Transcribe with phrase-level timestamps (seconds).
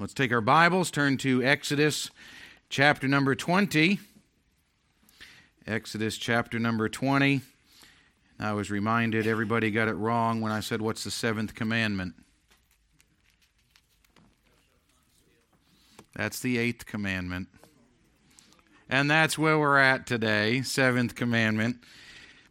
[0.00, 2.12] Let's take our Bibles, turn to Exodus
[2.68, 3.98] chapter number 20.
[5.66, 7.40] Exodus chapter number 20.
[8.38, 12.14] I was reminded everybody got it wrong when I said, What's the seventh commandment?
[16.14, 17.48] That's the eighth commandment.
[18.88, 21.78] And that's where we're at today, seventh commandment.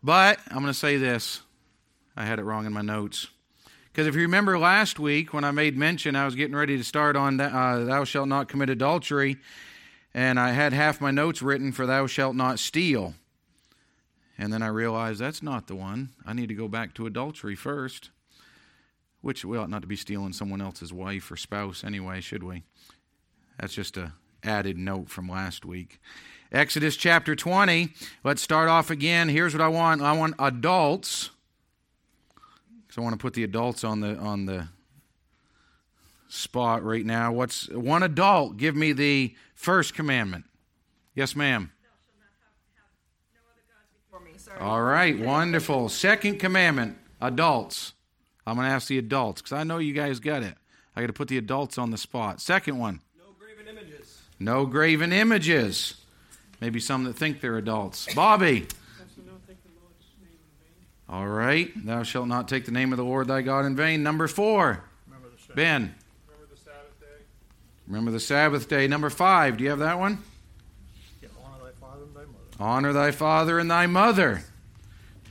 [0.04, 1.44] But I'm going to say this.
[2.14, 3.28] I had it wrong in my notes.
[3.98, 6.84] Because if you remember last week when I made mention, I was getting ready to
[6.84, 9.38] start on uh, Thou shalt not commit adultery,
[10.14, 13.16] and I had half my notes written for Thou shalt not steal.
[14.38, 16.10] And then I realized that's not the one.
[16.28, 18.12] I need to go back to adultery first,
[19.22, 22.62] which we ought not to be stealing someone else's wife or spouse anyway, should we?
[23.60, 26.00] That's just a added note from last week.
[26.52, 27.90] Exodus chapter 20.
[28.24, 29.28] Let's start off again.
[29.28, 30.04] Here's what I want.
[30.04, 31.32] I want adults
[32.98, 34.68] so I want to put the adults on the on the
[36.30, 37.32] spot right now.
[37.32, 38.58] What's one adult?
[38.58, 40.46] Give me the first commandment.
[41.14, 41.72] Yes, ma'am.
[44.60, 45.90] All right, wonderful.
[45.90, 47.94] Second commandment, adults.
[48.48, 50.56] I'm going to ask the adults because I know you guys got it.
[50.96, 52.42] I got to put the adults on the spot.
[52.42, 53.02] Second one.
[53.16, 54.22] No graven images.
[54.40, 55.94] No graven images.
[56.62, 58.12] Maybe some that think they're adults.
[58.16, 58.66] Bobby.
[61.10, 61.72] All right.
[61.86, 64.04] Thou shalt not take the name of the Lord thy God in vain.
[64.04, 64.84] Number four.
[65.56, 65.96] Ben.
[66.28, 67.24] Remember the Sabbath day.
[67.88, 68.88] Remember the Sabbath day.
[68.88, 69.58] Number five.
[69.58, 70.20] Do you have that one?
[71.22, 72.60] Yeah, honor thy father and thy mother.
[72.60, 74.44] Honor thy father and thy mother.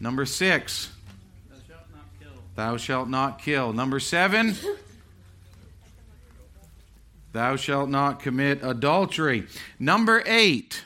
[0.01, 0.91] Number six.
[1.51, 2.43] Thou shalt not kill.
[2.55, 3.73] Thou shalt not kill.
[3.75, 4.57] Number seven.
[7.33, 9.47] Thou shalt not commit adultery.
[9.79, 10.83] Number eight.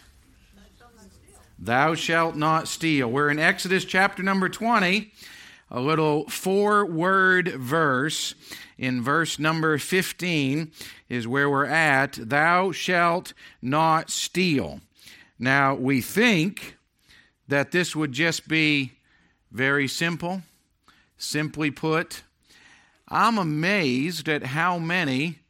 [1.63, 3.11] Thou shalt not steal.
[3.11, 5.13] We're in Exodus chapter number 20,
[5.71, 8.35] a little four word verse.
[8.79, 10.73] In verse number 15
[11.11, 12.13] is where we're at.
[12.15, 14.81] Thou shalt not steal.
[15.39, 16.79] Now, we think
[17.47, 18.93] that this would just be
[19.53, 20.41] very simple.
[21.19, 22.23] Simply put,
[23.07, 25.41] I'm amazed at how many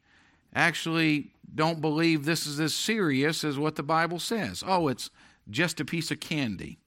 [0.53, 4.61] actually don't believe this is as serious as what the Bible says.
[4.67, 5.09] Oh, it's
[5.51, 6.79] just a piece of candy.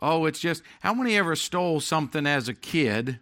[0.00, 3.18] Oh, it's just, how many ever stole something as a kid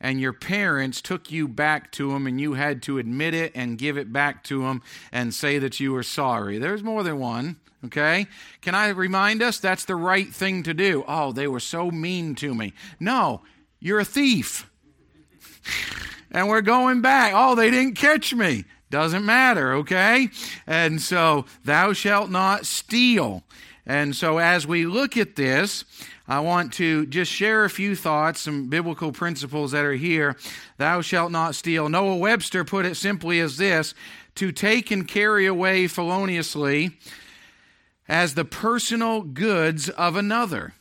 [0.00, 3.78] and your parents took you back to them and you had to admit it and
[3.78, 4.82] give it back to them
[5.12, 6.58] and say that you were sorry?
[6.58, 8.26] There's more than one, okay?
[8.60, 11.04] Can I remind us that's the right thing to do?
[11.08, 12.74] Oh, they were so mean to me.
[12.98, 13.42] No,
[13.78, 14.70] you're a thief.
[16.30, 17.32] and we're going back.
[17.34, 18.64] Oh, they didn't catch me.
[18.90, 20.28] Doesn't matter, okay?
[20.66, 23.44] And so, thou shalt not steal.
[23.86, 25.84] And so, as we look at this,
[26.28, 30.36] I want to just share a few thoughts, some biblical principles that are here.
[30.76, 31.88] Thou shalt not steal.
[31.88, 33.94] Noah Webster put it simply as this
[34.36, 36.98] to take and carry away feloniously
[38.08, 40.74] as the personal goods of another.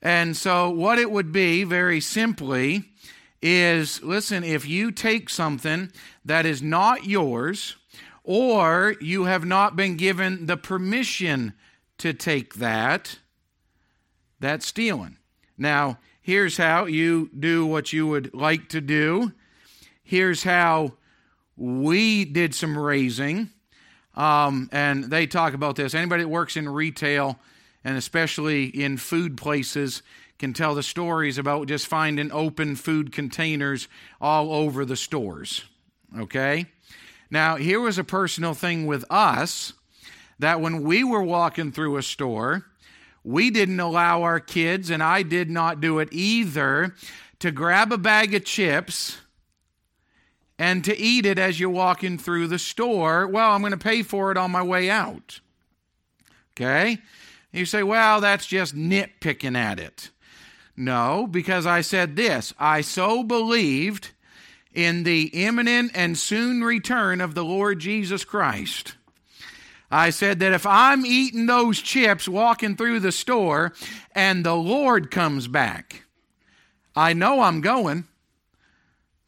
[0.00, 2.84] And so, what it would be, very simply,
[3.40, 5.92] is listen, if you take something
[6.24, 7.76] that is not yours,
[8.24, 11.52] or you have not been given the permission
[11.98, 13.18] to take that,
[14.40, 15.18] that's stealing.
[15.56, 19.32] Now, here's how you do what you would like to do.
[20.02, 20.94] Here's how
[21.56, 23.50] we did some raising.
[24.14, 25.94] Um, and they talk about this.
[25.94, 27.38] Anybody that works in retail,
[27.84, 30.02] and especially in food places,
[30.38, 33.86] can tell the stories about just finding open food containers
[34.20, 35.64] all over the stores.
[36.18, 36.66] Okay?
[37.30, 39.72] Now, here was a personal thing with us
[40.42, 42.66] that when we were walking through a store,
[43.22, 46.96] we didn't allow our kids, and I did not do it either,
[47.38, 49.20] to grab a bag of chips
[50.58, 53.28] and to eat it as you're walking through the store.
[53.28, 55.38] Well, I'm going to pay for it on my way out.
[56.54, 56.98] Okay?
[57.52, 60.10] You say, well, that's just nitpicking at it.
[60.76, 64.10] No, because I said this I so believed
[64.74, 68.96] in the imminent and soon return of the Lord Jesus Christ
[69.92, 73.74] I said that if I'm eating those chips walking through the store
[74.14, 76.04] and the Lord comes back,
[76.96, 78.08] I know I'm going,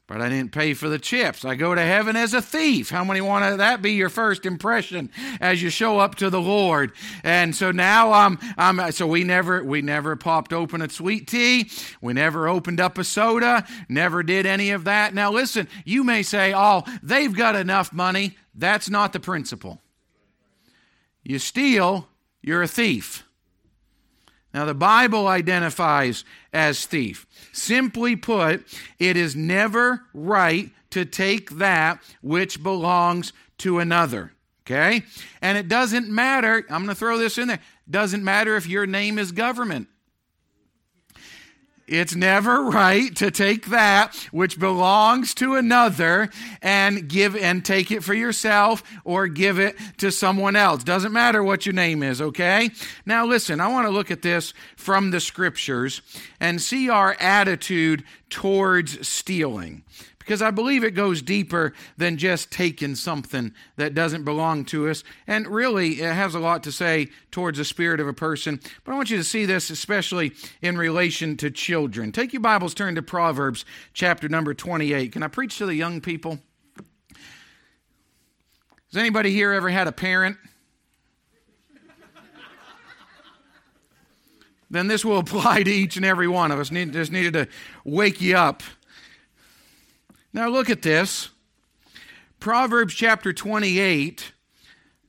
[0.07, 1.45] but I didn't pay for the chips.
[1.45, 2.89] I go to heaven as a thief.
[2.89, 6.93] How many want that be your first impression as you show up to the Lord?
[7.23, 11.71] And so now I'm, I'm so we never we never popped open a sweet tea.
[12.01, 13.67] We never opened up a soda.
[13.91, 15.13] Never did any of that.
[15.13, 19.83] Now listen, you may say, "Oh, they've got enough money." That's not the principle.
[21.25, 22.09] You steal,
[22.43, 23.25] you're a thief.
[24.53, 27.27] Now, the Bible identifies as thief.
[27.53, 28.65] Simply put,
[29.01, 34.33] it is never right to take that which belongs to another.
[34.65, 35.03] Okay?
[35.43, 37.61] And it doesn't matter, I'm going to throw this in there,
[37.91, 39.89] doesn't matter if your name is government.
[41.87, 46.31] It's never right to take that which belongs to another
[46.63, 50.83] and give and take it for yourself or give it to someone else.
[50.83, 52.71] Doesn't matter what your name is, okay?
[53.05, 56.01] Now listen, I want to look at this from the scriptures
[56.41, 59.85] and see our attitude towards stealing
[60.25, 65.05] because I believe it goes deeper than just taking something that doesn't belong to us.
[65.27, 68.59] And really, it has a lot to say towards the spirit of a person.
[68.85, 70.33] But I want you to see this, especially
[70.63, 72.11] in relation to children.
[72.11, 75.13] Take your Bibles, turn to Proverbs chapter number 28.
[75.13, 76.39] Can I preach to the young people?
[78.91, 80.39] Has anybody here ever had a parent?
[84.71, 86.71] then this will apply to each and every one of us.
[86.71, 87.47] Need, just needed to
[87.85, 88.63] wake you up.
[90.35, 91.31] Now look at this.
[92.41, 94.33] Proverbs chapter 28,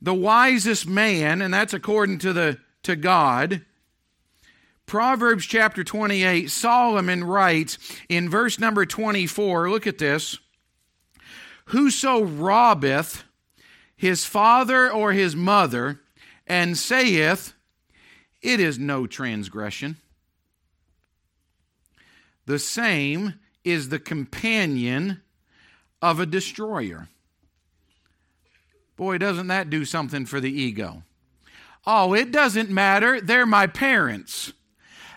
[0.00, 3.62] the wisest man, and that's according to the to God.
[4.86, 7.76] Proverbs chapter 28, Solomon writes
[8.08, 10.38] in verse number 24, look at this.
[11.66, 13.24] Whoso robbeth
[13.96, 16.00] his father or his mother,
[16.46, 17.52] and saith,
[18.40, 19.96] It is no transgression.
[22.44, 23.34] The same
[23.66, 25.20] is the companion
[26.00, 27.08] of a destroyer.
[28.96, 31.02] Boy, doesn't that do something for the ego?
[31.84, 33.20] Oh, it doesn't matter.
[33.20, 34.52] They're my parents.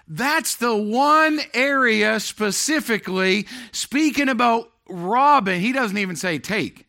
[0.07, 5.61] That's the one area specifically speaking about robbing.
[5.61, 6.87] He doesn't even say take.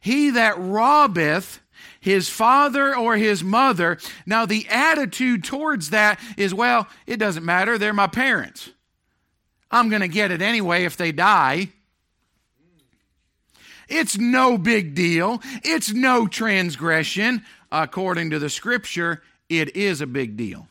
[0.00, 1.60] He that robbeth
[2.00, 3.98] his father or his mother.
[4.26, 7.78] Now, the attitude towards that is, well, it doesn't matter.
[7.78, 8.70] They're my parents.
[9.70, 11.68] I'm going to get it anyway if they die.
[13.88, 15.40] It's no big deal.
[15.64, 17.44] It's no transgression.
[17.72, 20.68] According to the scripture, it is a big deal.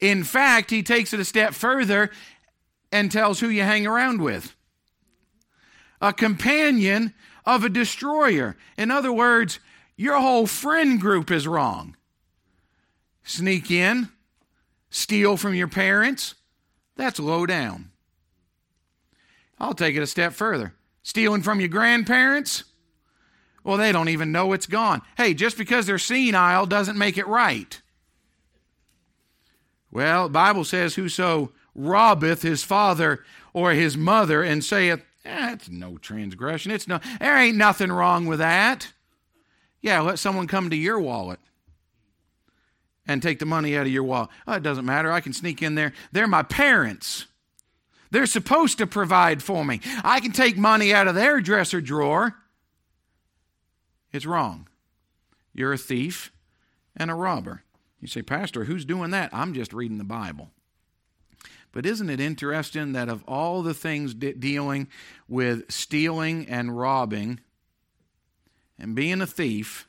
[0.00, 2.10] In fact, he takes it a step further
[2.90, 4.54] and tells who you hang around with
[6.00, 7.14] a companion
[7.46, 8.56] of a destroyer.
[8.76, 9.60] In other words,
[9.96, 11.96] your whole friend group is wrong.
[13.22, 14.08] Sneak in,
[14.90, 16.34] steal from your parents,
[16.96, 17.91] that's low down.
[19.62, 20.74] I'll take it a step further.
[21.04, 22.64] Stealing from your grandparents?
[23.62, 25.02] Well, they don't even know it's gone.
[25.16, 27.80] Hey, just because they're senile doesn't make it right.
[29.92, 35.96] Well, Bible says, Whoso robbeth his father or his mother and saith, That's eh, no
[35.96, 36.72] transgression.
[36.72, 38.92] It's no there ain't nothing wrong with that.
[39.80, 41.38] Yeah, let someone come to your wallet
[43.06, 44.30] and take the money out of your wallet.
[44.46, 45.12] Oh, it doesn't matter.
[45.12, 45.92] I can sneak in there.
[46.10, 47.26] They're my parents.
[48.12, 49.80] They're supposed to provide for me.
[50.04, 52.36] I can take money out of their dresser drawer.
[54.12, 54.68] It's wrong.
[55.54, 56.30] You're a thief
[56.94, 57.62] and a robber.
[58.02, 59.30] You say, Pastor, who's doing that?
[59.32, 60.50] I'm just reading the Bible.
[61.72, 64.88] But isn't it interesting that of all the things de- dealing
[65.26, 67.40] with stealing and robbing
[68.78, 69.88] and being a thief,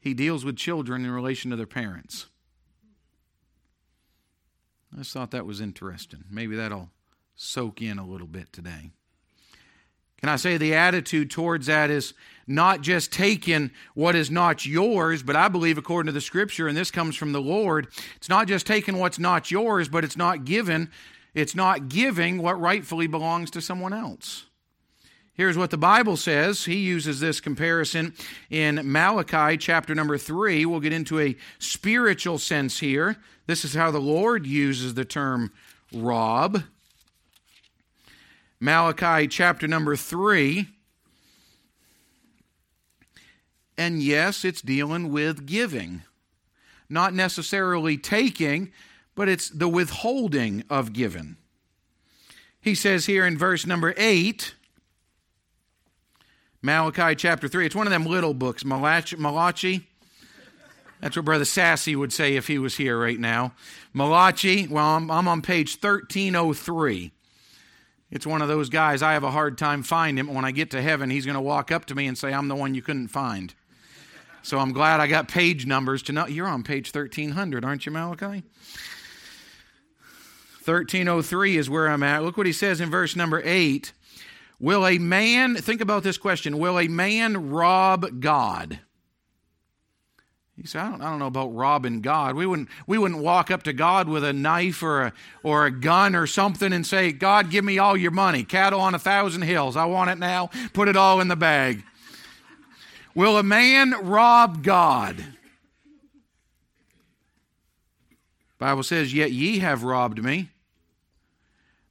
[0.00, 2.24] he deals with children in relation to their parents?
[4.94, 6.24] I just thought that was interesting.
[6.30, 6.88] Maybe that'll
[7.36, 8.90] soak in a little bit today.
[10.18, 12.14] Can I say the attitude towards that is
[12.46, 16.76] not just taking what is not yours, but I believe, according to the scripture, and
[16.76, 20.44] this comes from the Lord, it's not just taking what's not yours, but it's not
[20.44, 20.90] given,
[21.34, 24.46] it's not giving what rightfully belongs to someone else.
[25.34, 26.64] Here's what the Bible says.
[26.64, 28.14] He uses this comparison
[28.50, 30.64] in Malachi chapter number 3.
[30.64, 33.16] We'll get into a spiritual sense here.
[33.46, 35.52] This is how the Lord uses the term
[35.92, 36.62] rob.
[38.64, 40.66] Malachi chapter number 3.
[43.76, 46.00] And yes, it's dealing with giving.
[46.88, 48.72] Not necessarily taking,
[49.14, 51.36] but it's the withholding of giving.
[52.58, 54.54] He says here in verse number 8,
[56.62, 59.16] Malachi chapter 3, it's one of them little books, Malachi.
[59.16, 59.86] Malachi.
[61.02, 63.52] That's what Brother Sassy would say if he was here right now.
[63.92, 67.12] Malachi, well, I'm, I'm on page 1303.
[68.14, 70.32] It's one of those guys, I have a hard time finding him.
[70.32, 72.46] When I get to heaven, he's going to walk up to me and say, I'm
[72.46, 73.52] the one you couldn't find.
[74.42, 76.26] So I'm glad I got page numbers to know.
[76.28, 78.44] You're on page 1300, aren't you, Malachi?
[80.64, 82.22] 1303 is where I'm at.
[82.22, 83.92] Look what he says in verse number 8.
[84.60, 88.78] Will a man, think about this question, will a man rob God?
[90.56, 92.36] He said, I don't, I don't know about robbing God.
[92.36, 95.70] We wouldn't, we wouldn't walk up to God with a knife or a, or a
[95.70, 98.44] gun or something and say, God, give me all your money.
[98.44, 99.76] Cattle on a thousand hills.
[99.76, 100.50] I want it now.
[100.72, 101.82] Put it all in the bag.
[103.16, 105.24] Will a man rob God?
[108.58, 110.48] Bible says, Yet ye have robbed me.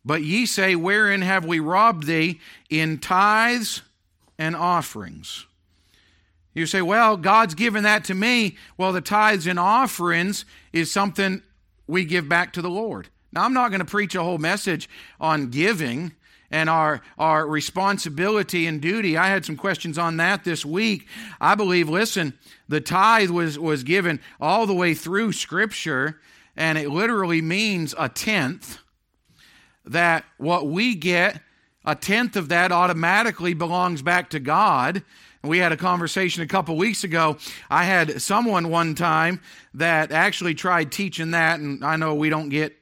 [0.06, 2.40] But ye say, Wherein have we robbed thee?
[2.70, 3.82] In tithes
[4.40, 5.46] and offerings.
[6.54, 8.58] You say, Well, God's given that to me.
[8.78, 11.42] Well, the tithes and offerings is something
[11.88, 13.10] we give back to the Lord.
[13.32, 14.88] Now, I'm not going to preach a whole message
[15.20, 16.14] on giving
[16.54, 19.18] and our, our responsibility and duty.
[19.18, 21.08] I had some questions on that this week.
[21.42, 22.38] I believe, listen,
[22.70, 26.22] the tithe was, was given all the way through Scripture,
[26.56, 28.78] and it literally means a tenth.
[29.84, 31.42] That what we get,
[31.84, 35.04] a tenth of that automatically belongs back to God.
[35.46, 37.38] We had a conversation a couple weeks ago.
[37.70, 39.42] I had someone one time
[39.74, 42.78] that actually tried teaching that, and I know we don't get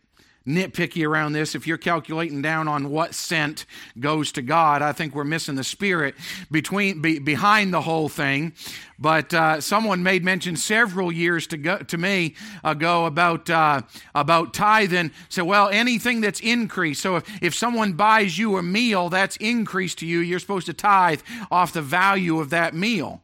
[0.47, 1.53] nitpicky around this.
[1.53, 3.65] If you're calculating down on what cent
[3.99, 6.15] goes to God, I think we're missing the spirit
[6.49, 8.53] between be, behind the whole thing.
[8.97, 13.81] But uh, someone made mention several years to go, to me ago about uh,
[14.13, 15.11] about tithing.
[15.29, 17.01] So well, anything that's increased.
[17.01, 20.19] So if, if someone buys you a meal, that's increased to you.
[20.19, 23.21] You're supposed to tithe off the value of that meal.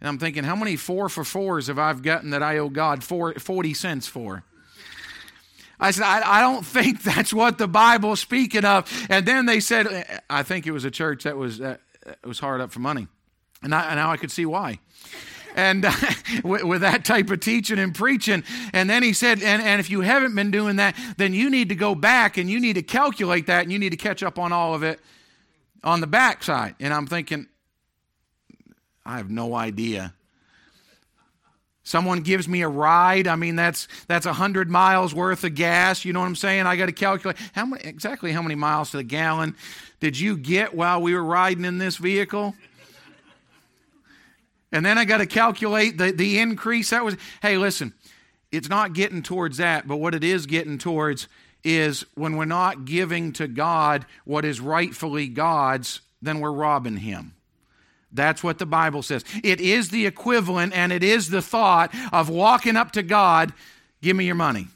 [0.00, 3.04] And I'm thinking, how many four for fours have I gotten that I owe God
[3.04, 4.42] four, 40 cents for?
[5.82, 8.90] I said, I, I, don't think that's what the Bible's speaking of.
[9.10, 11.76] And then they said, I think it was a church that was, uh,
[12.24, 13.08] was hard up for money.
[13.62, 14.78] And, I, and now I could see why.
[15.56, 15.92] And uh,
[16.44, 18.44] with, with, that type of teaching and preaching.
[18.72, 21.68] And then he said, and, and if you haven't been doing that, then you need
[21.70, 24.38] to go back and you need to calculate that and you need to catch up
[24.38, 25.00] on all of it
[25.82, 26.76] on the backside.
[26.78, 27.48] And I'm thinking,
[29.04, 30.14] I have no idea
[31.84, 33.26] Someone gives me a ride.
[33.26, 36.04] I mean, that's that's a hundred miles worth of gas.
[36.04, 36.66] You know what I'm saying?
[36.66, 39.56] I got to calculate how many exactly how many miles to the gallon
[39.98, 42.54] did you get while we were riding in this vehicle?
[44.70, 46.90] And then I got to calculate the, the increase.
[46.90, 47.92] That was hey, listen,
[48.52, 51.26] it's not getting towards that, but what it is getting towards
[51.64, 57.34] is when we're not giving to God what is rightfully God's, then we're robbing Him.
[58.12, 59.24] That's what the Bible says.
[59.42, 63.52] It is the equivalent and it is the thought of walking up to God,
[64.02, 64.68] give me your money.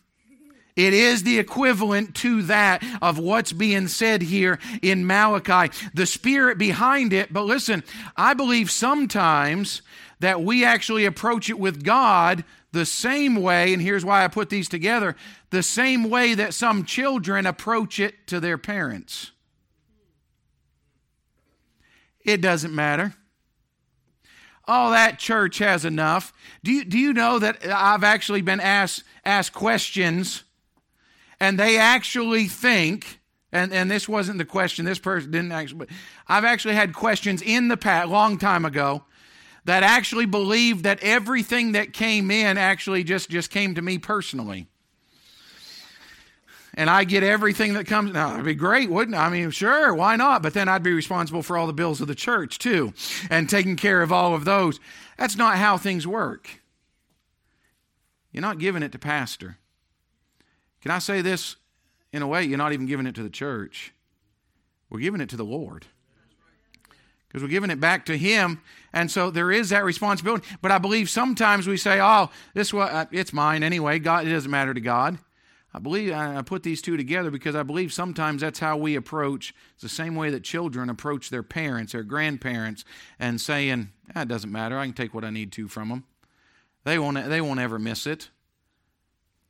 [0.74, 5.74] It is the equivalent to that of what's being said here in Malachi.
[5.94, 7.82] The spirit behind it, but listen,
[8.14, 9.80] I believe sometimes
[10.20, 14.50] that we actually approach it with God the same way, and here's why I put
[14.50, 15.16] these together
[15.48, 19.30] the same way that some children approach it to their parents.
[22.22, 23.14] It doesn't matter
[24.68, 26.32] oh, that church has enough.
[26.64, 30.42] Do you, do you know that I've actually been asked, asked questions
[31.38, 33.20] and they actually think,
[33.52, 35.88] and, and this wasn't the question, this person didn't actually, but
[36.28, 39.04] I've actually had questions in the past, long time ago,
[39.64, 44.68] that actually believed that everything that came in actually just, just came to me personally
[46.76, 48.12] and I get everything that comes.
[48.12, 49.18] Now, it'd be great, wouldn't it?
[49.18, 50.42] I mean, sure, why not?
[50.42, 52.92] But then I'd be responsible for all the bills of the church, too,
[53.30, 54.78] and taking care of all of those.
[55.16, 56.60] That's not how things work.
[58.30, 59.56] You're not giving it to pastor.
[60.82, 61.56] Can I say this
[62.12, 62.44] in a way?
[62.44, 63.94] You're not even giving it to the church.
[64.90, 65.86] We're giving it to the Lord.
[67.26, 68.60] Because we're giving it back to Him.
[68.92, 70.46] And so there is that responsibility.
[70.60, 73.98] But I believe sometimes we say, oh, this was, uh, it's mine anyway.
[73.98, 75.18] God, it doesn't matter to God.
[75.76, 79.54] I believe I put these two together because I believe sometimes that's how we approach.
[79.74, 82.82] It's the same way that children approach their parents, their grandparents,
[83.18, 84.78] and saying, ah, "It doesn't matter.
[84.78, 86.04] I can take what I need to from them."
[86.84, 87.28] They won't.
[87.28, 88.30] They won't ever miss it.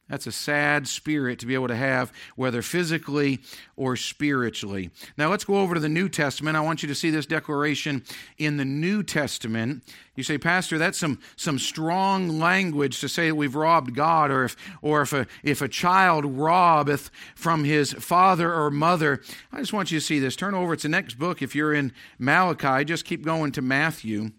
[0.09, 3.41] That's a sad spirit to be able to have, whether physically
[3.75, 4.91] or spiritually.
[5.17, 6.57] Now, let's go over to the New Testament.
[6.57, 8.05] I want you to see this declaration
[8.39, 9.83] in the New Testament.
[10.15, 14.45] You say, Pastor, that's some, some strong language to say that we've robbed God, or
[14.45, 19.21] if, or if, a, if a child robbeth from his father or mother.
[19.53, 20.37] I just want you to see this.
[20.37, 20.75] Turn over.
[20.75, 21.43] It's the next book.
[21.43, 24.31] If you're in Malachi, just keep going to Matthew.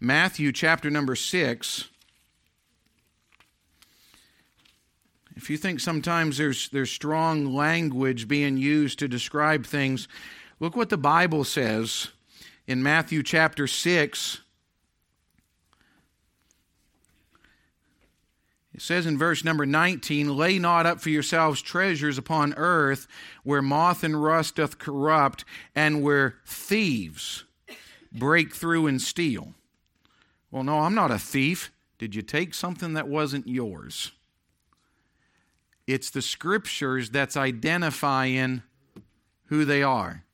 [0.00, 1.90] Matthew chapter number 6.
[5.36, 10.08] If you think sometimes there's, there's strong language being used to describe things,
[10.60, 12.08] look what the Bible says
[12.66, 14.40] in Matthew chapter 6.
[18.74, 23.06] It says in verse number 19, Lay not up for yourselves treasures upon earth,
[23.42, 27.44] where moth and rust doth corrupt, and where thieves
[28.12, 29.54] break through and steal.
[30.50, 31.70] Well, no, I'm not a thief.
[31.98, 34.12] Did you take something that wasn't yours?
[35.86, 38.62] It's the scriptures that's identifying
[39.46, 40.24] who they are.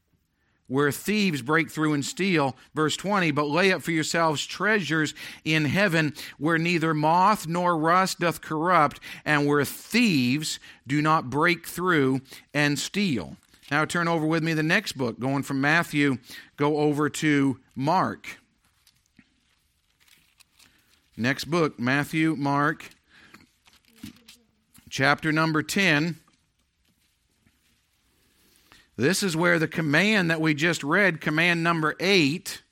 [0.68, 2.56] where thieves break through and steal.
[2.74, 5.14] Verse 20, but lay up for yourselves treasures
[5.44, 11.66] in heaven where neither moth nor rust doth corrupt, and where thieves do not break
[11.66, 12.20] through
[12.54, 13.36] and steal.
[13.70, 16.18] Now turn over with me the next book, going from Matthew,
[16.56, 18.38] go over to Mark.
[21.16, 22.90] Next book, Matthew, Mark,
[24.90, 26.16] chapter number 10.
[28.96, 32.62] This is where the command that we just read, command number 8,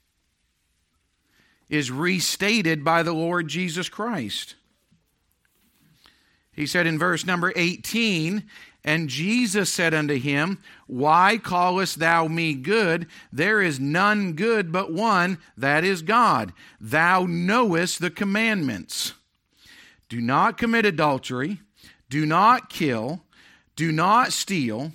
[1.68, 4.54] is restated by the Lord Jesus Christ.
[6.52, 8.44] He said in verse number 18,
[8.82, 13.06] And Jesus said unto him, Why callest thou me good?
[13.32, 16.52] There is none good but one, that is God.
[16.80, 19.12] Thou knowest the commandments.
[20.08, 21.61] Do not commit adultery,
[22.08, 23.22] do not kill,
[23.75, 24.92] do not steal,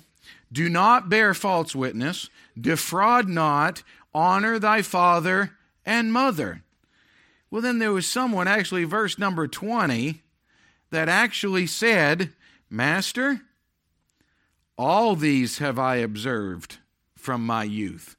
[0.50, 2.28] do not bear false witness,
[2.60, 3.82] defraud not,
[4.14, 5.52] honor thy father
[5.84, 6.62] and mother.
[7.50, 10.22] Well, then there was someone, actually, verse number 20
[10.90, 12.32] that actually said,
[12.70, 13.42] Master,
[14.78, 16.78] all these have I observed
[17.16, 18.16] from my youth.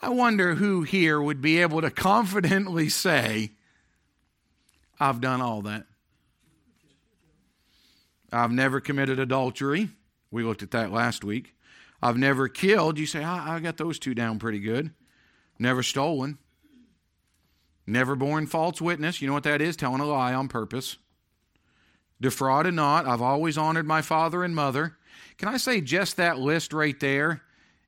[0.00, 3.52] I wonder who here would be able to confidently say,
[5.00, 5.86] I've done all that.
[8.34, 9.88] I've never committed adultery.
[10.30, 11.54] We looked at that last week.
[12.02, 12.98] I've never killed.
[12.98, 14.90] You say, I, I got those two down pretty good.
[15.58, 16.38] Never stolen.
[17.86, 19.20] Never borne false witness.
[19.22, 19.76] You know what that is?
[19.76, 20.96] Telling a lie on purpose
[22.24, 23.06] defrauded not.
[23.06, 24.96] I've always honored my father and mother.
[25.36, 27.42] Can I say just that list right there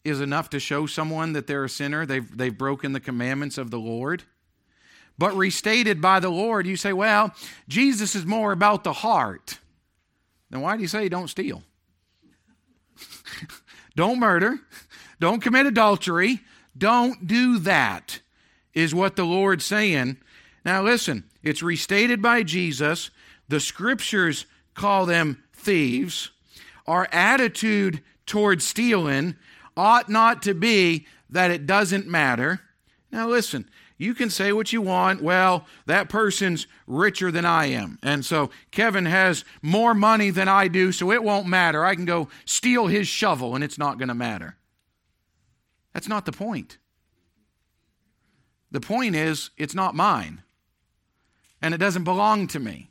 [0.04, 2.04] is enough to show someone that they're a sinner?
[2.04, 4.24] They've, they've broken the commandments of the Lord.
[5.18, 7.34] But restated by the Lord, you say, well,
[7.66, 9.58] Jesus is more about the heart.
[10.50, 11.62] Then why do you say don't steal?
[13.96, 14.60] don't murder.
[15.20, 16.40] Don't commit adultery.
[16.76, 18.20] Don't do that,
[18.74, 20.18] is what the Lord's saying.
[20.64, 23.10] Now, listen, it's restated by Jesus
[23.48, 26.30] the scriptures call them thieves.
[26.86, 29.36] Our attitude toward stealing
[29.76, 32.60] ought not to be that it doesn't matter.
[33.10, 35.22] Now, listen, you can say what you want.
[35.22, 37.98] Well, that person's richer than I am.
[38.02, 41.84] And so Kevin has more money than I do, so it won't matter.
[41.84, 44.56] I can go steal his shovel and it's not going to matter.
[45.92, 46.78] That's not the point.
[48.70, 50.42] The point is, it's not mine,
[51.62, 52.90] and it doesn't belong to me.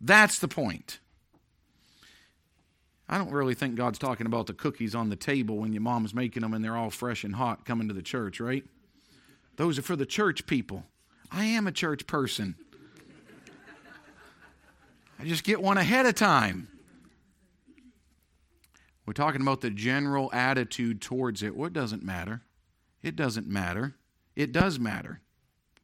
[0.00, 0.98] That's the point.
[3.08, 6.14] I don't really think God's talking about the cookies on the table when your mom's
[6.14, 8.64] making them and they're all fresh and hot coming to the church, right?
[9.56, 10.84] Those are for the church people.
[11.30, 12.54] I am a church person.
[15.18, 16.68] I just get one ahead of time.
[19.06, 21.56] We're talking about the general attitude towards it.
[21.56, 22.42] What doesn't matter?
[23.02, 23.94] It doesn't matter.
[24.34, 25.20] It does matter.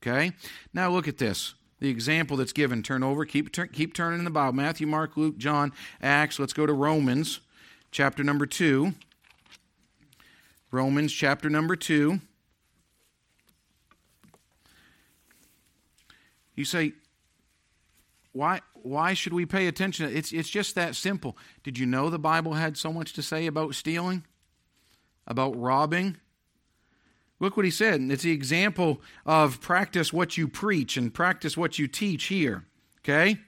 [0.03, 0.33] Okay?
[0.73, 2.83] Now look at this the example that's given.
[2.83, 4.53] Turn over, keep, keep turning in the Bible.
[4.53, 6.39] Matthew, Mark, Luke, John, Acts.
[6.39, 7.41] Let's go to Romans,
[7.91, 8.93] chapter number 2.
[10.71, 12.21] Romans, chapter number 2.
[16.61, 16.93] You say,
[18.33, 20.15] why, why should we pay attention?
[20.15, 21.39] It's, it's just that simple.
[21.63, 24.27] Did you know the Bible had so much to say about stealing,
[25.27, 26.19] about robbing?
[27.39, 28.03] Look what he said.
[28.03, 32.67] It's the example of practice what you preach and practice what you teach here.
[32.99, 33.39] Okay?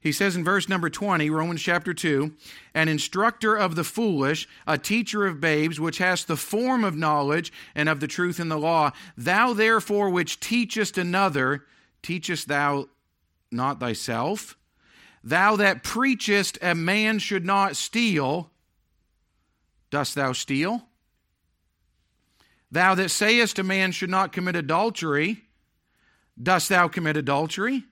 [0.00, 2.32] He says in verse number 20, Romans chapter 2,
[2.72, 7.52] an instructor of the foolish, a teacher of babes, which has the form of knowledge
[7.74, 8.92] and of the truth in the law.
[9.14, 11.66] Thou therefore which teachest another,
[12.02, 12.88] teachest thou
[13.50, 14.56] not thyself?
[15.22, 18.50] Thou that preachest a man should not steal,
[19.90, 20.86] dost thou steal?
[22.70, 25.42] Thou that sayest a man should not commit adultery,
[26.40, 27.84] dost thou commit adultery?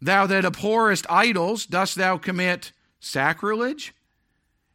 [0.00, 3.94] Thou that abhorrest idols, dost thou commit sacrilege?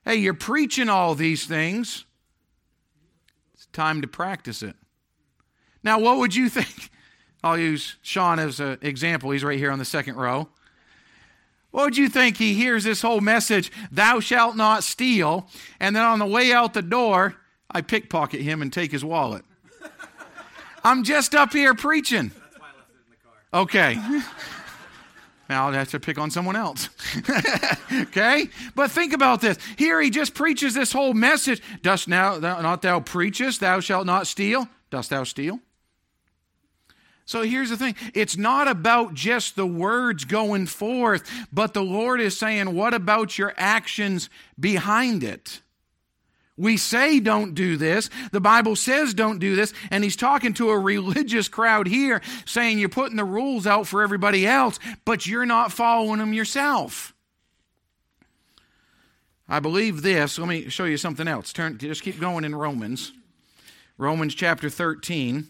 [0.04, 2.06] Hey, you're preaching all these things.
[3.54, 4.76] It's time to practice it.
[5.84, 6.89] Now, what would you think?
[7.43, 9.32] I'll use Sean as an example.
[9.32, 10.49] He's right here on the second row.
[11.71, 12.38] What would you think?
[12.38, 15.47] He hears this whole message, thou shalt not steal,
[15.80, 17.36] and then on the way out the door,
[17.69, 19.45] I pickpocket him and take his wallet.
[20.84, 22.32] I'm just up here preaching.
[23.54, 23.99] Okay.
[25.49, 26.89] Now I'll have to pick on someone else.
[27.91, 28.49] okay?
[28.75, 29.58] But think about this.
[29.78, 31.60] Here he just preaches this whole message.
[31.82, 34.69] Dost now not thou preachest, thou shalt not steal?
[34.91, 35.60] Dost thou steal?
[37.29, 42.21] So here's the thing it's not about just the words going forth, but the Lord
[42.21, 45.61] is saying, what about your actions behind it?
[46.57, 48.09] We say don't do this.
[48.31, 49.75] The Bible says don't do this.
[49.91, 54.01] And he's talking to a religious crowd here saying you're putting the rules out for
[54.01, 57.13] everybody else, but you're not following them yourself.
[59.47, 60.39] I believe this.
[60.39, 61.53] Let me show you something else.
[61.53, 63.11] Turn, just keep going in Romans.
[63.99, 65.45] Romans chapter 13.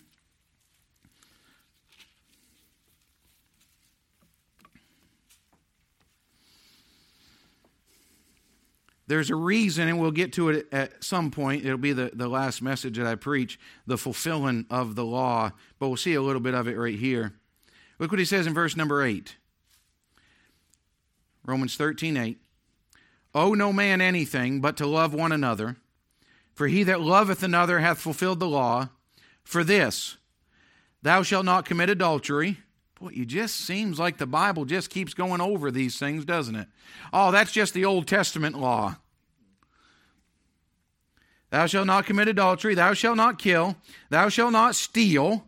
[9.09, 11.65] There's a reason, and we'll get to it at some point.
[11.65, 15.87] It'll be the, the last message that I preach the fulfilling of the law, but
[15.87, 17.33] we'll see a little bit of it right here.
[17.97, 19.35] Look what he says in verse number 8.
[21.43, 22.37] Romans 13 8.
[23.33, 25.77] Owe no man anything but to love one another,
[26.53, 28.89] for he that loveth another hath fulfilled the law.
[29.43, 30.17] For this,
[31.01, 32.59] thou shalt not commit adultery.
[32.99, 36.67] Boy, it just seems like the Bible just keeps going over these things, doesn't it?
[37.13, 38.97] Oh, that's just the Old Testament law.
[41.49, 42.75] Thou shalt not commit adultery.
[42.75, 43.75] Thou shalt not kill.
[44.09, 45.45] Thou shalt not steal.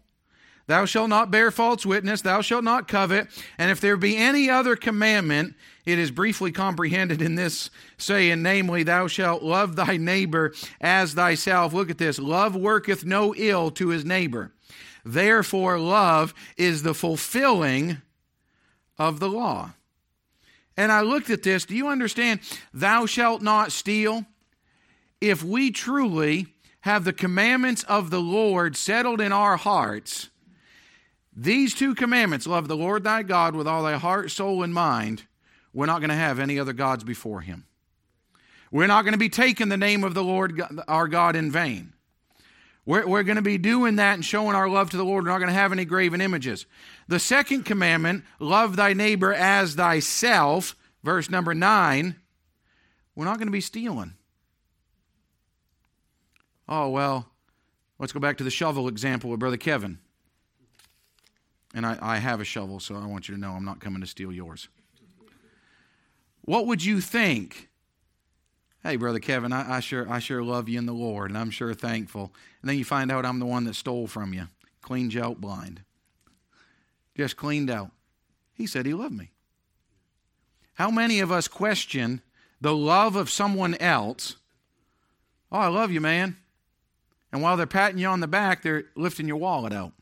[0.68, 2.22] Thou shalt not bear false witness.
[2.22, 3.28] Thou shalt not covet.
[3.58, 8.84] And if there be any other commandment, it is briefly comprehended in this saying, namely,
[8.84, 11.74] Thou shalt love thy neighbor as thyself.
[11.74, 12.18] Look at this.
[12.18, 14.54] Love worketh no ill to his neighbor.
[15.04, 18.02] Therefore, love is the fulfilling
[18.98, 19.72] of the law.
[20.78, 21.66] And I looked at this.
[21.66, 22.40] Do you understand?
[22.74, 24.26] Thou shalt not steal.
[25.20, 26.48] If we truly
[26.82, 30.30] have the commandments of the Lord settled in our hearts,
[31.36, 35.24] these two commandments love the Lord thy God with all thy heart, soul, and mind
[35.74, 37.66] we're not going to have any other gods before him.
[38.72, 41.94] We're not going to be taking the name of the Lord our God in vain.
[42.92, 45.24] We're, we're going to be doing that and showing our love to the Lord.
[45.24, 46.66] We're not going to have any graven images.
[47.08, 52.18] The second commandment, love thy neighbor as thyself, verse number nine,
[53.16, 54.16] we're not going to be stealing.
[56.68, 57.30] Oh, well,
[57.98, 59.98] let's go back to the shovel example with Brother Kevin.
[61.74, 64.02] And I, I have a shovel, so I want you to know I'm not coming
[64.02, 64.68] to steal yours.
[66.42, 67.70] What would you think?
[68.84, 71.52] Hey, Brother Kevin, I, I, sure, I sure love you in the Lord, and I'm
[71.52, 72.32] sure thankful.
[72.62, 74.48] And then you find out I'm the one that stole from you,
[74.82, 75.82] cleaned you out blind.
[77.16, 77.92] Just cleaned out.
[78.54, 79.32] He said he loved me.
[80.76, 82.22] How many of us question
[82.60, 84.38] the love of someone else?
[85.52, 86.38] Oh, I love you, man.
[87.32, 89.94] And while they're patting you on the back, they're lifting your wallet out.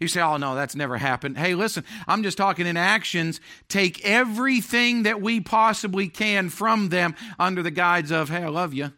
[0.00, 1.38] You say, oh, no, that's never happened.
[1.38, 3.40] Hey, listen, I'm just talking in actions.
[3.68, 8.72] Take everything that we possibly can from them under the guise of, hey, I love
[8.72, 8.92] you.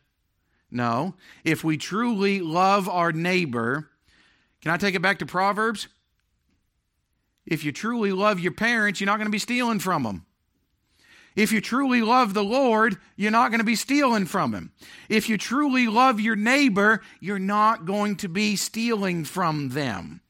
[0.70, 1.14] No.
[1.42, 3.88] If we truly love our neighbor,
[4.60, 5.88] can I take it back to Proverbs?
[7.46, 10.26] If you truly love your parents, you're not going to be stealing from them.
[11.34, 14.72] If you truly love the Lord, you're not going to be stealing from Him.
[15.08, 20.20] If you truly love your neighbor, you're not going to be stealing from them.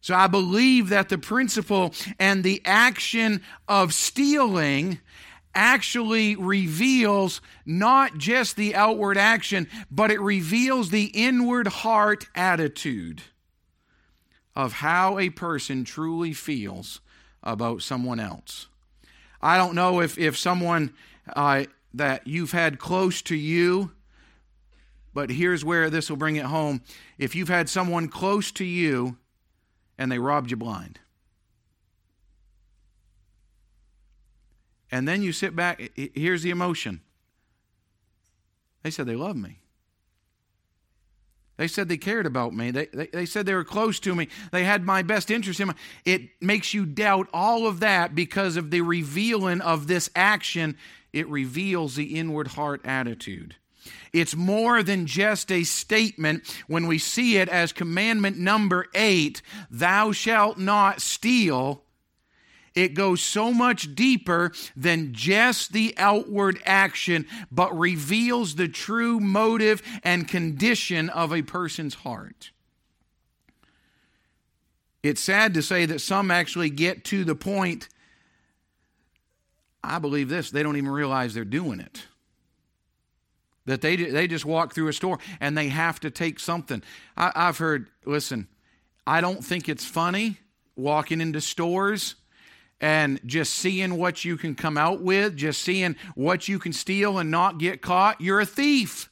[0.00, 4.98] So I believe that the principle and the action of stealing
[5.54, 13.22] actually reveals not just the outward action, but it reveals the inward heart attitude
[14.54, 17.00] of how a person truly feels
[17.42, 18.68] about someone else.
[19.42, 20.94] I don't know if, if someone
[21.34, 23.92] uh, that you've had close to you,
[25.12, 26.82] but here's where this will bring it home.
[27.18, 29.16] If you've had someone close to you
[30.00, 30.98] and they robbed you blind.
[34.90, 37.02] And then you sit back, here's the emotion.
[38.82, 39.58] They said they loved me.
[41.58, 42.70] They said they cared about me.
[42.70, 44.28] They, they, they, said they were close to me.
[44.50, 45.74] They had my best interest in me.
[46.06, 50.78] It makes you doubt all of that because of the revealing of this action.
[51.12, 53.56] It reveals the inward heart attitude.
[54.12, 60.12] It's more than just a statement when we see it as commandment number eight thou
[60.12, 61.82] shalt not steal.
[62.74, 69.82] It goes so much deeper than just the outward action, but reveals the true motive
[70.04, 72.52] and condition of a person's heart.
[75.02, 77.88] It's sad to say that some actually get to the point,
[79.82, 82.06] I believe this, they don't even realize they're doing it.
[83.66, 86.82] That they, they just walk through a store and they have to take something.
[87.16, 88.48] I, I've heard, listen,
[89.06, 90.38] I don't think it's funny
[90.76, 92.14] walking into stores
[92.80, 97.18] and just seeing what you can come out with, just seeing what you can steal
[97.18, 98.20] and not get caught.
[98.20, 99.10] You're a thief.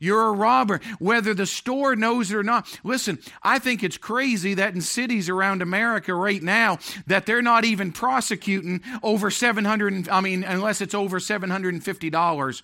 [0.00, 2.80] You're a robber, whether the store knows it or not.
[2.82, 7.66] Listen, I think it's crazy that in cities around America right now that they're not
[7.66, 12.62] even prosecuting over 700 I mean unless it's over $750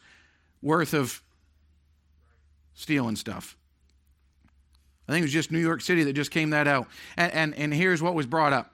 [0.63, 1.23] worth of
[2.75, 3.57] stealing stuff.
[5.09, 6.89] I think it was just New York City that just came that out.
[7.17, 8.73] And, and, and here's what was brought up.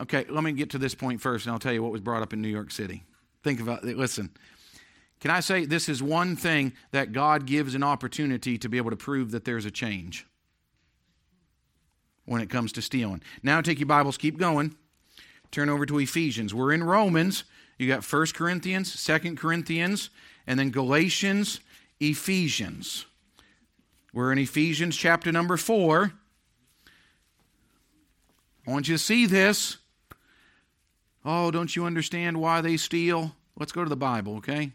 [0.00, 2.22] Okay, let me get to this point first, and I'll tell you what was brought
[2.22, 3.02] up in New York City.
[3.42, 3.96] Think about it.
[3.96, 4.30] Listen,
[5.20, 8.90] can I say this is one thing that God gives an opportunity to be able
[8.90, 10.26] to prove that there's a change
[12.26, 13.22] when it comes to stealing?
[13.42, 14.76] Now, take your Bibles, keep going.
[15.50, 16.54] Turn over to Ephesians.
[16.54, 17.44] We're in Romans.
[17.78, 20.10] You got 1 Corinthians, 2 Corinthians,
[20.48, 21.60] and then Galatians,
[22.00, 23.04] Ephesians.
[24.14, 26.10] We're in Ephesians chapter number 4.
[28.66, 29.76] I want you to see this.
[31.22, 33.36] Oh, don't you understand why they steal?
[33.58, 34.72] Let's go to the Bible, okay?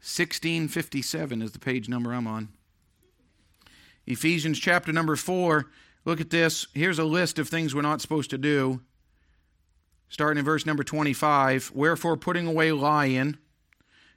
[0.00, 2.48] 1657 is the page number I'm on.
[4.04, 5.70] Ephesians chapter number 4.
[6.04, 6.66] Look at this.
[6.74, 8.80] Here's a list of things we're not supposed to do.
[10.08, 11.70] Starting in verse number 25.
[11.72, 13.38] Wherefore, putting away lying,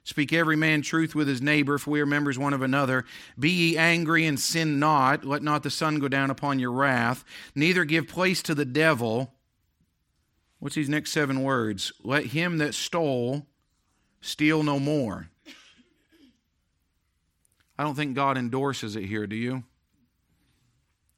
[0.08, 3.04] speak every man truth with his neighbor, for we are members one of another.
[3.38, 5.22] Be ye angry and sin not.
[5.22, 7.26] Let not the sun go down upon your wrath.
[7.54, 9.34] Neither give place to the devil.
[10.60, 11.92] What's these next seven words?
[12.02, 13.46] Let him that stole
[14.22, 15.28] steal no more.
[17.78, 19.62] I don't think God endorses it here, do you?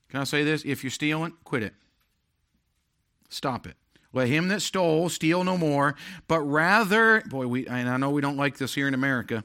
[0.09, 0.65] Can I say this?
[0.65, 1.75] If you're stealing, quit it.
[3.29, 3.77] Stop it.
[4.13, 5.95] Let him that stole steal no more,
[6.27, 9.45] but rather, boy, we, and I know we don't like this here in America,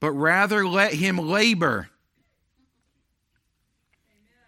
[0.00, 1.90] but rather let him labor.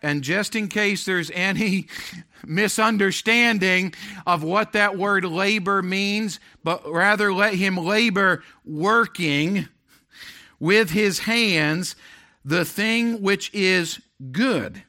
[0.00, 1.88] And just in case there's any
[2.46, 3.94] misunderstanding
[4.26, 9.68] of what that word labor means, but rather let him labor working
[10.60, 11.94] with his hands
[12.44, 14.00] the thing which is
[14.32, 14.82] good.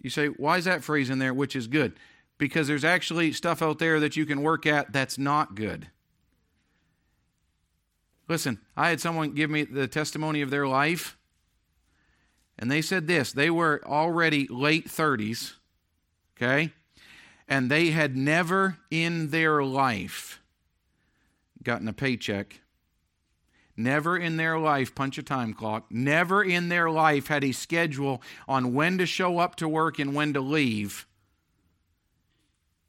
[0.00, 1.92] You say, why is that phrase in there, which is good?
[2.38, 5.88] Because there's actually stuff out there that you can work at that's not good.
[8.28, 11.18] Listen, I had someone give me the testimony of their life,
[12.58, 15.54] and they said this they were already late 30s,
[16.36, 16.72] okay?
[17.48, 20.40] And they had never in their life
[21.62, 22.60] gotten a paycheck
[23.82, 28.22] never in their life punch a time clock, never in their life had a schedule
[28.48, 31.06] on when to show up to work and when to leave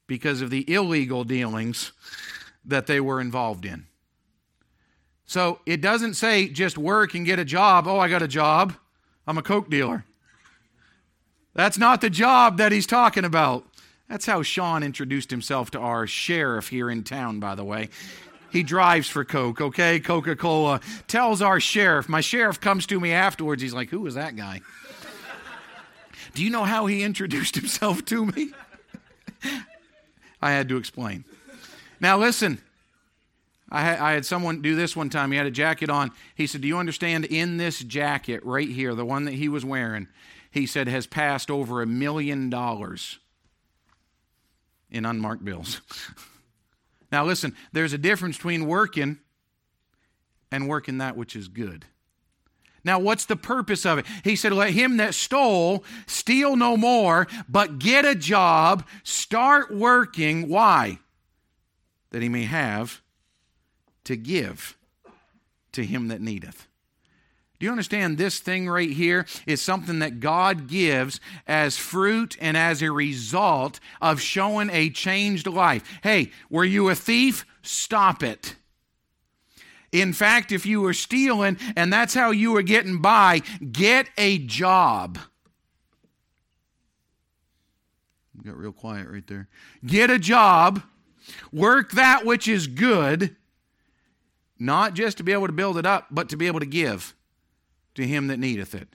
[0.08, 1.92] because of the illegal dealings
[2.66, 3.88] that they were involved in.
[5.26, 7.88] So it doesn't say just work and get a job.
[7.88, 8.74] Oh, I got a job.
[9.26, 10.04] I'm a Coke dealer.
[11.54, 13.66] That's not the job that he's talking about.
[14.10, 17.88] That's how Sean introduced himself to our sheriff here in town, by the way.
[18.52, 20.00] He drives for Coke, okay?
[20.00, 20.82] Coca Cola.
[21.08, 22.10] Tells our sheriff.
[22.10, 23.62] My sheriff comes to me afterwards.
[23.62, 24.62] He's like, Who was that guy?
[26.34, 28.52] Do you know how he introduced himself to me?
[30.42, 31.26] I had to explain.
[32.00, 32.62] Now, listen.
[33.74, 35.32] I had, I had someone do this one time.
[35.32, 36.12] He had a jacket on.
[36.36, 37.26] He said, Do you understand?
[37.26, 40.10] In this jacket right here, the one that he was wearing,
[40.52, 43.20] he said, has passed over a million dollars
[44.90, 45.80] in unmarked bills.
[47.12, 49.20] Now, listen, there's a difference between working
[50.52, 51.86] and working that which is good.
[52.84, 54.06] Now, what's the purpose of it?
[54.24, 60.50] He said, Let him that stole steal no more, but get a job, start working.
[60.50, 61.00] Why?
[62.10, 63.02] That he may have
[64.06, 64.78] to give
[65.74, 66.68] to him that needeth.
[67.62, 72.58] Do you understand this thing right here is something that God gives as fruit and
[72.58, 75.84] as a result of showing a changed life?
[76.02, 77.46] Hey, were you a thief?
[77.62, 78.56] Stop it.
[79.92, 84.40] In fact, if you were stealing and that's how you were getting by, get a
[84.40, 85.20] job.
[88.44, 89.50] Got real quiet right there.
[89.86, 90.82] Get a job,
[91.54, 93.36] work that which is good,
[94.58, 97.14] not just to be able to build it up, but to be able to give
[97.96, 98.88] to him that needeth it.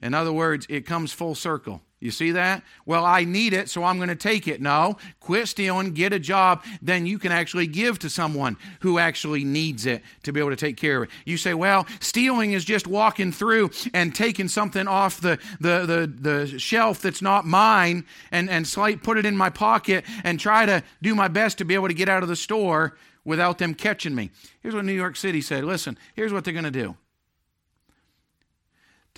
[0.00, 1.82] In other words, it comes full circle.
[2.00, 2.62] You see that?
[2.86, 4.60] Well, I need it, so I'm going to take it.
[4.60, 9.42] No, quit stealing, get a job, then you can actually give to someone who actually
[9.42, 11.10] needs it to be able to take care of it.
[11.24, 16.46] You say, well, stealing is just walking through and taking something off the, the, the,
[16.46, 20.66] the shelf that's not mine and, and slight, put it in my pocket and try
[20.66, 23.74] to do my best to be able to get out of the store without them
[23.74, 24.30] catching me.
[24.60, 26.96] Here's what New York City said listen, here's what they're going to do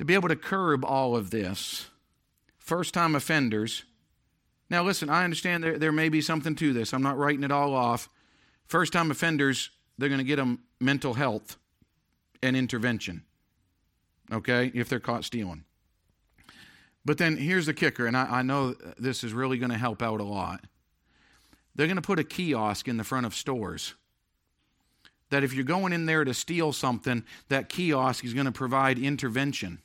[0.00, 1.90] to be able to curb all of this,
[2.56, 3.84] first time offenders.
[4.70, 6.94] Now, listen, I understand there, there may be something to this.
[6.94, 8.08] I'm not writing it all off.
[8.66, 11.58] First time offenders, they're going to get them mental health
[12.42, 13.24] and intervention,
[14.32, 15.64] okay, if they're caught stealing.
[17.04, 20.00] But then here's the kicker, and I, I know this is really going to help
[20.00, 20.64] out a lot.
[21.74, 23.92] They're going to put a kiosk in the front of stores
[25.28, 28.98] that if you're going in there to steal something, that kiosk is going to provide
[28.98, 29.82] intervention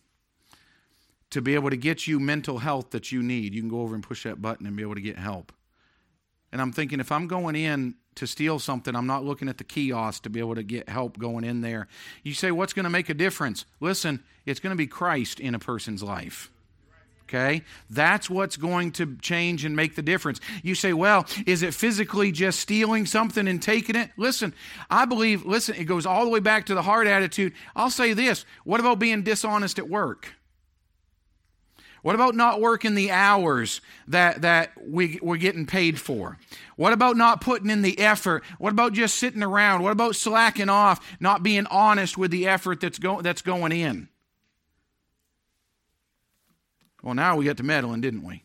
[1.31, 3.53] to be able to get you mental health that you need.
[3.53, 5.51] You can go over and push that button and be able to get help.
[6.51, 9.63] And I'm thinking if I'm going in to steal something, I'm not looking at the
[9.63, 11.87] kiosk to be able to get help going in there.
[12.23, 13.65] You say, what's going to make a difference?
[13.81, 16.49] Listen, it's going to be Christ in a person's life.
[17.23, 17.63] Okay?
[17.89, 20.39] That's what's going to change and make the difference.
[20.63, 24.11] You say, well, is it physically just stealing something and taking it?
[24.15, 24.53] Listen,
[24.89, 27.53] I believe, listen, it goes all the way back to the heart attitude.
[27.75, 30.35] I'll say this what about being dishonest at work?
[32.05, 36.37] What about not working the hours that, that we, we're getting paid for?
[36.75, 38.43] What about not putting in the effort?
[38.59, 39.81] What about just sitting around?
[39.81, 44.07] What about slacking off, not being honest with the effort that's, go, that's going in?
[47.01, 48.43] Well, now we got to meddling, didn't we?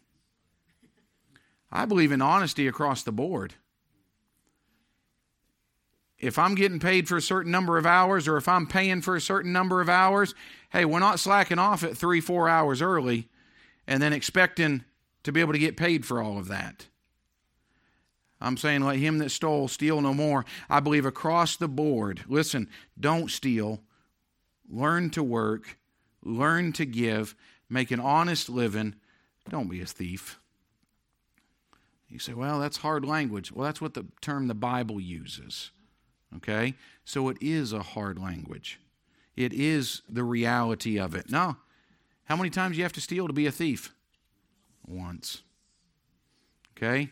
[1.71, 3.53] I believe in honesty across the board.
[6.19, 9.17] If I'm getting paid for a certain number of hours or if I'm paying for
[9.17, 10.35] a certain number of hours,
[10.71, 13.29] hey, we're not slacking off at three, four hours early
[13.91, 14.85] and then expecting
[15.25, 16.87] to be able to get paid for all of that.
[18.41, 20.47] I'm saying, let him that stole steal no more.
[20.71, 23.81] I believe across the board, listen, don't steal.
[24.71, 25.77] Learn to work.
[26.23, 27.35] Learn to give.
[27.69, 28.95] Make an honest living.
[29.51, 30.39] Don't be a thief.
[32.09, 33.53] You say, well, that's hard language.
[33.53, 35.73] Well, that's what the term the Bible uses.
[36.37, 36.75] Okay?
[37.05, 38.81] So it is a hard language.
[39.37, 41.31] It is the reality of it.
[41.31, 41.57] No,
[42.31, 43.93] how many times you have to steal to be a thief?
[44.87, 45.43] Once.
[46.77, 47.11] Okay?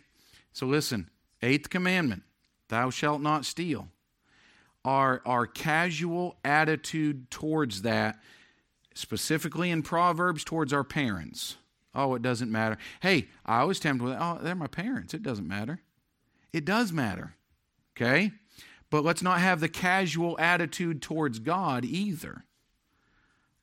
[0.52, 1.10] So listen,
[1.42, 2.22] eighth commandment,
[2.68, 3.88] thou shalt not steal.
[4.84, 8.20] Our, our casual attitude towards that,
[8.94, 11.56] specifically in Proverbs towards our parents.
[11.96, 12.78] Oh, it doesn't matter.
[13.00, 15.14] Hey, I was tempted with, oh, they're my parents.
[15.14, 15.80] It doesn't matter.
[16.52, 17.34] It does matter.
[17.96, 18.30] Okay?
[18.88, 22.44] But let's not have the casual attitude towards God either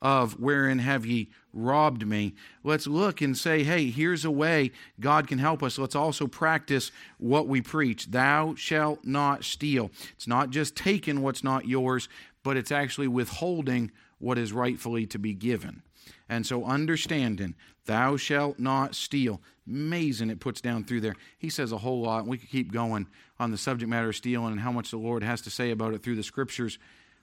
[0.05, 2.35] of wherein have ye robbed me.
[2.63, 5.79] Let's look and say, hey, here's a way God can help us.
[5.79, 8.11] Let's also practice what we preach.
[8.11, 9.89] Thou shalt not steal.
[10.11, 12.07] It's not just taking what's not yours,
[12.43, 13.89] but it's actually withholding
[14.19, 15.81] what is rightfully to be given.
[16.29, 17.55] And so understanding,
[17.87, 19.41] thou shalt not steal.
[19.67, 21.15] Amazing it puts down through there.
[21.39, 22.27] He says a whole lot.
[22.27, 23.07] We could keep going
[23.39, 25.95] on the subject matter of stealing and how much the Lord has to say about
[25.95, 26.77] it through the scriptures,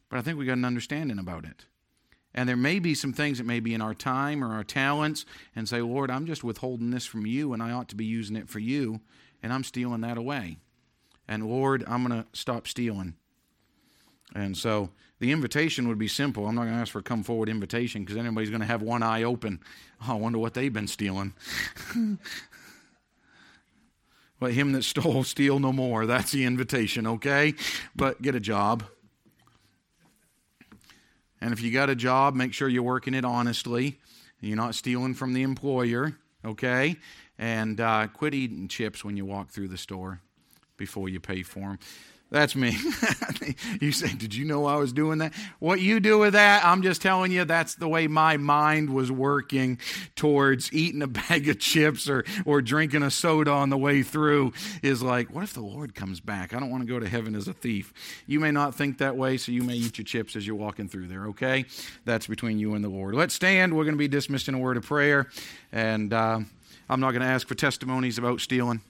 [0.09, 1.66] but I think we got an understanding about it.
[2.35, 5.27] And there may be some things that may be in our time or our talents,
[5.55, 8.37] and say, Lord, I'm just withholding this from you, and I ought to be using
[8.37, 9.01] it for you,
[9.42, 10.59] and I'm stealing that away.
[11.29, 13.14] And Lord, I'm going to stop stealing.
[14.35, 16.47] And so the invitation would be simple.
[16.47, 18.83] I'm not going to ask for a come forward invitation because anybody's going to have
[18.83, 19.61] one eye open.
[20.03, 21.35] Oh, I wonder what they've been stealing.
[24.40, 26.07] Let him that stole steal no more.
[26.07, 27.55] That's the invitation, okay?
[27.95, 28.85] But get a job.
[31.42, 33.98] And if you got a job, make sure you're working it honestly.
[34.40, 36.96] You're not stealing from the employer, okay?
[37.37, 40.20] And uh, quit eating chips when you walk through the store
[40.76, 41.78] before you pay for them.
[42.33, 42.75] That's me.
[43.83, 45.35] you say, Did you know I was doing that?
[45.59, 49.12] What you do with that, I'm just telling you, that's the way my mind was
[49.12, 49.79] working
[50.16, 54.55] towards eating a bag of chips or, or drinking a soda on the way through.
[54.83, 56.55] Is like, what if the Lord comes back?
[56.55, 57.92] I don't want to go to heaven as a thief.
[58.27, 60.88] You may not think that way, so you may eat your chips as you're walking
[60.88, 61.66] through there, okay?
[62.07, 63.14] That's between you and the Lord.
[63.14, 63.77] Let's stand.
[63.77, 65.29] We're going to be dismissed in a word of prayer.
[65.71, 66.40] And uh,
[66.88, 68.81] I'm not going to ask for testimonies about stealing.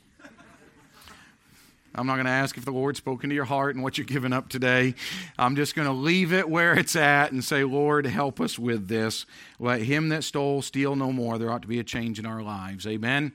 [1.95, 4.07] I'm not going to ask if the Lord spoke into your heart and what you're
[4.07, 4.95] giving up today.
[5.39, 8.89] I'm just going to leave it where it's at and say, Lord, help us with
[8.89, 9.27] this.
[9.59, 11.39] Let him that stole steal no more.
[11.39, 12.87] There ought to be a change in our lives.
[12.87, 13.31] Amen.